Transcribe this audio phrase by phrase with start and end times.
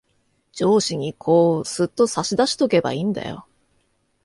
[0.53, 3.45] 上司にこう、すっと差し出しとけばいんだよ。